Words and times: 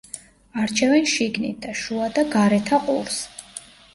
არჩევენ 0.61 1.05
შიგნითა, 1.11 1.75
შუა 1.81 2.09
და 2.17 2.25
გარეთა 2.37 2.79
ყურს. 2.87 3.21